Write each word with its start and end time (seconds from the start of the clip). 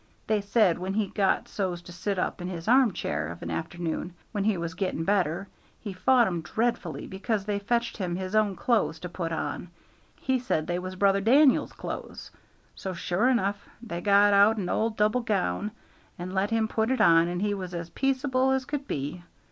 They 0.25 0.41
said 0.41 0.79
when 0.79 0.95
he 0.95 1.09
got 1.09 1.47
so's 1.47 1.79
to 1.83 1.91
sit 1.91 2.17
up 2.17 2.41
in 2.41 2.47
his 2.47 2.67
arm 2.67 2.91
chair 2.91 3.27
of 3.27 3.43
an 3.43 3.51
afternoon, 3.51 4.15
when 4.31 4.43
he 4.45 4.57
was 4.57 4.73
getting 4.73 5.03
better, 5.03 5.47
he 5.79 5.93
fought 5.93 6.25
'em 6.25 6.41
dreadfully 6.41 7.05
because 7.05 7.45
they 7.45 7.59
fetched 7.59 7.97
him 7.97 8.15
his 8.15 8.33
own 8.33 8.55
clothes 8.55 8.97
to 9.01 9.09
put 9.09 9.31
on; 9.31 9.67
he 10.19 10.39
said 10.39 10.65
they 10.65 10.79
was 10.79 10.95
brother 10.95 11.21
Dan'el's 11.21 11.73
clothes. 11.73 12.31
So, 12.73 12.93
sure 12.95 13.29
enough, 13.29 13.63
they 13.79 14.01
got 14.01 14.33
out 14.33 14.57
an 14.57 14.69
old 14.69 14.97
double 14.97 15.21
gown, 15.21 15.69
and 16.17 16.33
let 16.33 16.49
him 16.49 16.67
put 16.67 16.89
it 16.89 16.99
on, 16.99 17.27
and 17.27 17.39
he 17.39 17.53
was 17.53 17.75
as 17.75 17.91
peaceable 17.91 18.49
as 18.49 18.65
could 18.65 18.87
be. 18.87 19.21